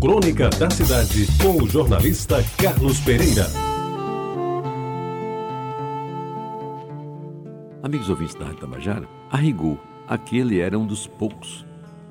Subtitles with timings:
[0.00, 3.46] Crônica da Cidade, com o jornalista Carlos Pereira.
[7.82, 9.76] Amigos ouvintes da Rádio Tabajara, a rigor,
[10.06, 11.66] aquele era um dos poucos,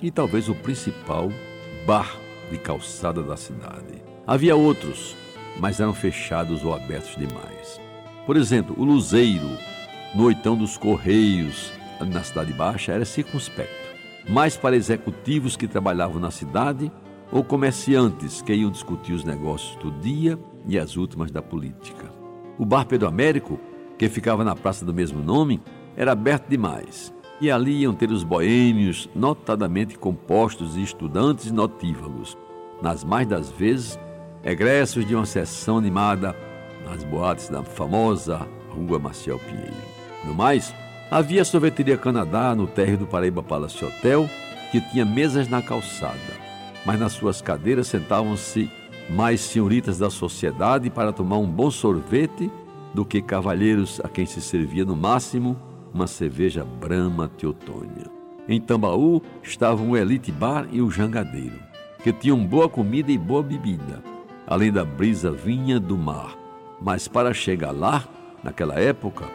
[0.00, 1.28] e talvez o principal,
[1.84, 2.16] bar
[2.52, 4.00] de calçada da cidade.
[4.28, 5.16] Havia outros,
[5.58, 7.80] mas eram fechados ou abertos demais.
[8.24, 9.58] Por exemplo, o Luzeiro,
[10.14, 13.90] no Oitão dos Correios, na Cidade Baixa, era circunspecto,
[14.28, 16.92] mais para executivos que trabalhavam na cidade
[17.32, 22.12] ou comerciantes que iam discutir os negócios do dia e as últimas da política.
[22.58, 23.58] O Bar Pedro Américo,
[23.98, 25.60] que ficava na praça do mesmo nome,
[25.96, 32.36] era aberto demais, e ali iam ter os boêmios, notadamente compostos de estudantes notívagos,
[32.82, 33.98] nas mais das vezes,
[34.44, 36.36] egressos de uma sessão animada
[36.84, 39.72] nas boates da famosa Rua Maciel Pinheiro.
[40.24, 40.74] No mais,
[41.10, 44.28] havia a sorveteria Canadá no térreo do Paraíba Palace Hotel,
[44.70, 46.41] que tinha mesas na calçada
[46.84, 48.70] mas nas suas cadeiras sentavam-se
[49.08, 52.50] mais senhoritas da sociedade para tomar um bom sorvete
[52.94, 55.56] do que cavalheiros a quem se servia no máximo
[55.92, 58.10] uma cerveja Brahma Teotônia.
[58.48, 61.58] Em Tambaú estavam o Elite Bar e o Jangadeiro,
[62.02, 64.02] que tinham boa comida e boa bebida,
[64.46, 66.36] além da brisa vinha do mar.
[66.80, 68.04] Mas para chegar lá,
[68.42, 69.26] naquela época,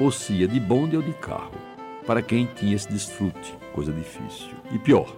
[0.00, 1.52] ou se ia de bonde ou de carro,
[2.06, 4.50] para quem tinha esse desfrute, coisa difícil.
[4.72, 5.14] E pior,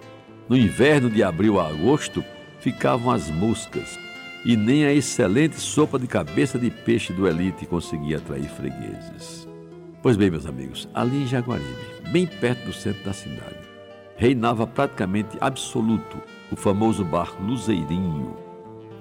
[0.49, 2.25] no inverno de abril a agosto,
[2.59, 3.99] ficavam as moscas,
[4.43, 9.47] e nem a excelente sopa de cabeça de peixe do Elite conseguia atrair fregueses.
[10.01, 11.67] Pois bem, meus amigos, ali em Jaguaribe,
[12.11, 13.59] bem perto do centro da cidade,
[14.15, 16.17] reinava praticamente absoluto
[16.51, 18.35] o famoso bar Luzeirinho,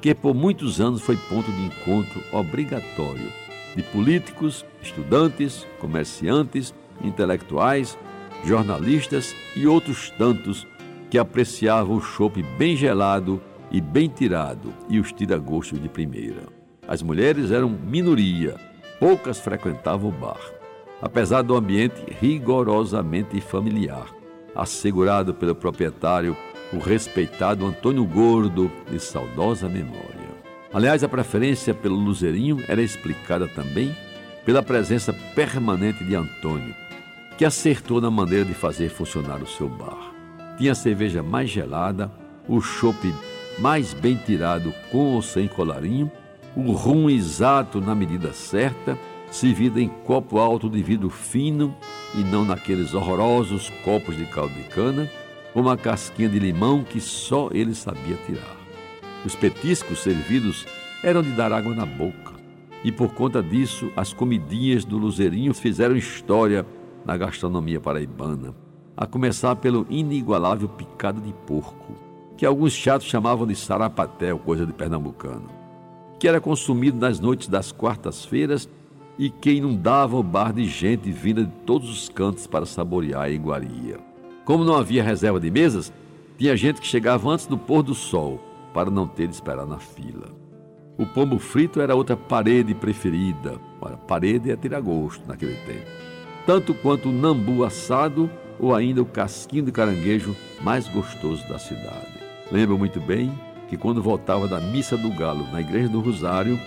[0.03, 3.33] que por muitos anos foi ponto de encontro obrigatório
[3.75, 7.97] de políticos, estudantes, comerciantes, intelectuais,
[8.45, 10.67] jornalistas e outros tantos
[11.11, 16.43] que apreciavam o chope bem gelado e bem tirado e os tiragostos de primeira.
[16.87, 18.57] As mulheres eram minoria,
[18.99, 20.41] poucas frequentavam o bar.
[21.01, 24.07] Apesar do ambiente rigorosamente familiar,
[24.55, 26.37] assegurado pelo proprietário,
[26.73, 30.29] o respeitado Antônio Gordo, de saudosa memória.
[30.73, 33.97] Aliás, a preferência pelo Luzerinho era explicada também
[34.45, 36.75] pela presença permanente de Antônio,
[37.37, 40.18] que acertou na maneira de fazer funcionar o seu bar.
[40.59, 42.11] Tinha a cerveja mais gelada,
[42.49, 43.15] o chope
[43.61, 46.11] mais bem tirado com ou sem colarinho,
[46.57, 48.99] o rum exato na medida certa,
[49.31, 51.73] servido em copo alto de vidro fino
[52.17, 55.09] e não naqueles horrorosos copos de caldo de cana,
[55.55, 58.57] uma casquinha de limão que só ele sabia tirar.
[59.25, 60.67] Os petiscos servidos
[61.05, 62.35] eram de dar água na boca,
[62.83, 66.67] e por conta disso as comidinhas do Luzerinho fizeram história
[67.05, 68.68] na gastronomia paraibana
[69.01, 71.93] a começar pelo inigualável picado de porco,
[72.37, 75.49] que alguns chatos chamavam de sarapatel, coisa de pernambucano,
[76.19, 78.69] que era consumido nas noites das quartas-feiras
[79.17, 83.31] e que inundava o bar de gente vinda de todos os cantos para saborear a
[83.31, 84.01] iguaria.
[84.45, 85.93] Como não havia reserva de mesas,
[86.37, 88.41] tinha gente que chegava antes do pôr do sol
[88.75, 90.27] para não ter de esperar na fila.
[90.99, 93.61] O pombo frito era outra parede preferida.
[93.81, 95.87] Ora, parede é tiragosto naquele tempo.
[96.45, 98.29] Tanto quanto o nambu assado
[98.59, 102.19] ou ainda o casquinho de caranguejo mais gostoso da cidade.
[102.51, 103.33] Lembro muito bem
[103.69, 106.59] que quando voltava da missa do galo na igreja do Rosário,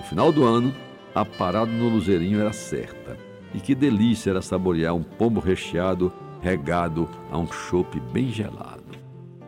[0.00, 0.72] no final do ano,
[1.14, 3.16] a parada no Luzerinho era certa.
[3.54, 8.82] E que delícia era saborear um pombo recheado regado a um chope bem gelado.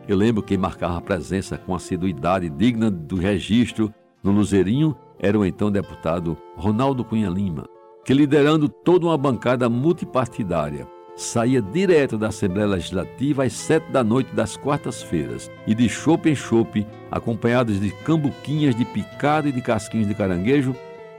[0.07, 5.45] Eu lembro que marcava a presença com assiduidade digna do registro no Luzerinho era o
[5.45, 7.65] então deputado Ronaldo Cunha Lima,
[8.03, 14.33] que liderando toda uma bancada multipartidária, saía direto da Assembleia Legislativa às sete da noite
[14.33, 20.07] das quartas-feiras e de chope em chope, acompanhados de cambuquinhas de picado e de casquinhos
[20.07, 20.75] de caranguejo,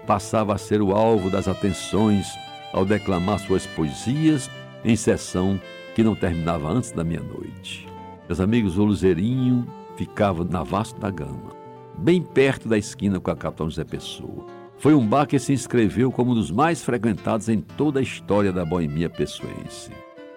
[0.07, 2.27] passava a ser o alvo das atenções
[2.73, 4.51] ao declamar suas poesias
[4.85, 5.61] em sessão
[5.95, 7.89] que não terminava antes da meia-noite.
[8.29, 11.57] Meus amigos, o Luzerinho ficava na Vasco da Gama,
[11.97, 14.56] bem perto da esquina com a Capitão José Pessoa.
[14.79, 18.53] Foi um bar que se inscreveu como um dos mais frequentados em toda a história
[18.53, 19.91] da boemia pessoense.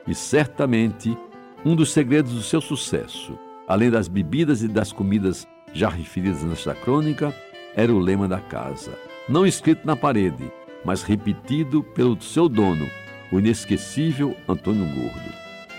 [0.07, 1.17] E certamente
[1.65, 3.37] um dos segredos do seu sucesso,
[3.67, 7.35] além das bebidas e das comidas já referidas nesta crônica,
[7.75, 8.91] era o lema da casa,
[9.27, 10.51] não escrito na parede,
[10.85, 12.87] mas repetido pelo seu dono,
[13.31, 15.33] o inesquecível Antônio Gordo.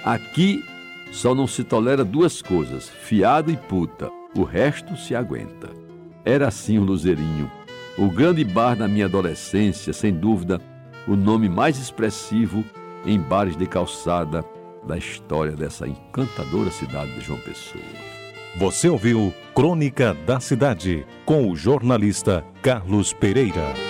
[0.05, 0.63] Aqui
[1.11, 5.71] só não se tolera duas coisas, fiado e puta, o resto se aguenta.
[6.25, 7.51] Era assim o Luzerinho,
[7.99, 10.61] o grande bar da minha adolescência, sem dúvida,
[11.07, 12.65] o nome mais expressivo
[13.05, 14.45] em bares de calçada
[14.87, 17.83] da história dessa encantadora cidade de João Pessoa.
[18.59, 23.90] Você ouviu Crônica da Cidade, com o jornalista Carlos Pereira.